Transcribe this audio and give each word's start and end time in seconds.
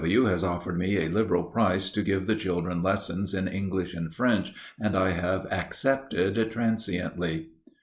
W. 0.01 0.23
has 0.23 0.43
offered 0.43 0.79
me 0.79 0.97
a 0.97 1.09
liberal 1.09 1.43
price 1.43 1.91
to 1.91 2.01
give 2.01 2.25
the 2.25 2.35
children 2.35 2.81
lessons 2.81 3.35
in 3.35 3.47
English 3.47 3.93
and 3.93 4.11
French, 4.11 4.51
and 4.79 4.97
I 4.97 5.11
have 5.11 5.45
accepted 5.51 6.49
transiently. 6.51 7.49